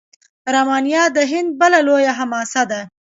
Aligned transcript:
راماینا 0.53 1.03
د 1.15 1.17
هند 1.31 1.49
بله 1.59 1.77
لویه 1.87 2.13
حماسه 2.19 2.63
ده. 2.71 2.81